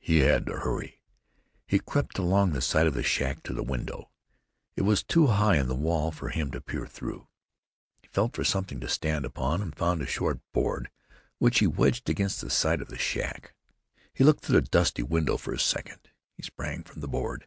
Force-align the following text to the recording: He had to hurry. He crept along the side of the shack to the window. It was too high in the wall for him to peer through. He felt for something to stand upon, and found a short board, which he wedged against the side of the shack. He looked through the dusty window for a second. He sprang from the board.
He 0.00 0.18
had 0.18 0.44
to 0.48 0.52
hurry. 0.58 1.00
He 1.66 1.78
crept 1.78 2.18
along 2.18 2.52
the 2.52 2.60
side 2.60 2.86
of 2.86 2.92
the 2.92 3.02
shack 3.02 3.42
to 3.44 3.54
the 3.54 3.62
window. 3.62 4.10
It 4.76 4.82
was 4.82 5.02
too 5.02 5.28
high 5.28 5.56
in 5.56 5.66
the 5.68 5.74
wall 5.74 6.10
for 6.12 6.28
him 6.28 6.50
to 6.50 6.60
peer 6.60 6.84
through. 6.86 7.26
He 8.02 8.08
felt 8.08 8.36
for 8.36 8.44
something 8.44 8.80
to 8.80 8.86
stand 8.90 9.24
upon, 9.24 9.62
and 9.62 9.74
found 9.74 10.02
a 10.02 10.06
short 10.06 10.40
board, 10.52 10.90
which 11.38 11.60
he 11.60 11.66
wedged 11.66 12.10
against 12.10 12.42
the 12.42 12.50
side 12.50 12.82
of 12.82 12.88
the 12.88 12.98
shack. 12.98 13.54
He 14.12 14.24
looked 14.24 14.44
through 14.44 14.60
the 14.60 14.68
dusty 14.68 15.02
window 15.04 15.38
for 15.38 15.54
a 15.54 15.58
second. 15.58 16.10
He 16.34 16.42
sprang 16.42 16.82
from 16.82 17.00
the 17.00 17.08
board. 17.08 17.46